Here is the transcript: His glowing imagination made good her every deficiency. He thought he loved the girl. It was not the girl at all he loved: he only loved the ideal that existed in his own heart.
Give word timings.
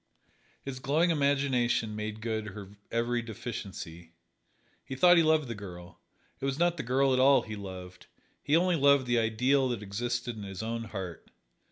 His 0.63 0.79
glowing 0.79 1.11
imagination 1.11 1.95
made 1.95 2.21
good 2.21 2.47
her 2.47 2.75
every 2.89 3.21
deficiency. 3.21 4.13
He 4.83 4.95
thought 4.95 5.15
he 5.15 5.21
loved 5.21 5.47
the 5.47 5.53
girl. 5.53 5.99
It 6.39 6.45
was 6.45 6.57
not 6.57 6.77
the 6.77 6.81
girl 6.81 7.13
at 7.13 7.19
all 7.19 7.43
he 7.43 7.55
loved: 7.55 8.07
he 8.41 8.55
only 8.57 8.77
loved 8.77 9.05
the 9.05 9.19
ideal 9.19 9.69
that 9.69 9.83
existed 9.83 10.35
in 10.37 10.41
his 10.41 10.63
own 10.63 10.85
heart. 10.85 11.29